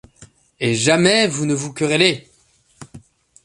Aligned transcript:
Et 0.59 0.73
jamais 0.73 1.27
vous 1.27 1.45
ne 1.45 1.53
vous 1.53 1.73
querellez! 1.73 2.27